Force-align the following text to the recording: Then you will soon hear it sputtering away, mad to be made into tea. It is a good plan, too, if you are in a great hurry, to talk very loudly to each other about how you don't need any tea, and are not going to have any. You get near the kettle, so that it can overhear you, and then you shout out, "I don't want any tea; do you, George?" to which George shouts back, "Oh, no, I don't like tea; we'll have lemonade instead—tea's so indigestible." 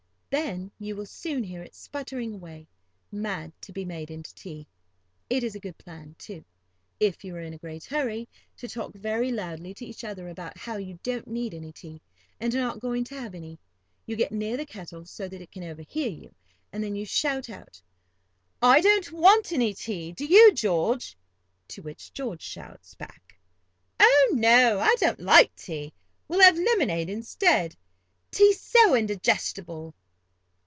Then 0.33 0.71
you 0.79 0.95
will 0.95 1.07
soon 1.07 1.43
hear 1.43 1.61
it 1.61 1.75
sputtering 1.75 2.33
away, 2.33 2.65
mad 3.11 3.51
to 3.59 3.73
be 3.73 3.83
made 3.83 4.09
into 4.09 4.33
tea. 4.33 4.65
It 5.29 5.43
is 5.43 5.55
a 5.55 5.59
good 5.59 5.77
plan, 5.77 6.15
too, 6.17 6.45
if 7.01 7.25
you 7.25 7.35
are 7.35 7.41
in 7.41 7.53
a 7.53 7.57
great 7.57 7.83
hurry, 7.83 8.29
to 8.55 8.69
talk 8.69 8.93
very 8.93 9.29
loudly 9.29 9.73
to 9.73 9.85
each 9.85 10.05
other 10.05 10.29
about 10.29 10.57
how 10.57 10.77
you 10.77 10.97
don't 11.03 11.27
need 11.27 11.53
any 11.53 11.73
tea, 11.73 12.01
and 12.39 12.55
are 12.55 12.59
not 12.61 12.79
going 12.79 13.03
to 13.03 13.19
have 13.19 13.35
any. 13.35 13.59
You 14.05 14.15
get 14.15 14.31
near 14.31 14.55
the 14.55 14.65
kettle, 14.65 15.03
so 15.03 15.27
that 15.27 15.41
it 15.41 15.51
can 15.51 15.65
overhear 15.65 16.07
you, 16.09 16.33
and 16.71 16.81
then 16.81 16.95
you 16.95 17.05
shout 17.05 17.49
out, 17.49 17.81
"I 18.61 18.79
don't 18.79 19.11
want 19.11 19.51
any 19.51 19.73
tea; 19.73 20.13
do 20.13 20.23
you, 20.25 20.53
George?" 20.53 21.17
to 21.67 21.81
which 21.81 22.13
George 22.13 22.41
shouts 22.41 22.93
back, 22.95 23.37
"Oh, 23.99 24.29
no, 24.31 24.79
I 24.79 24.95
don't 24.97 25.19
like 25.19 25.53
tea; 25.57 25.91
we'll 26.29 26.39
have 26.39 26.55
lemonade 26.57 27.09
instead—tea's 27.09 28.61
so 28.61 28.95
indigestible." 28.95 29.93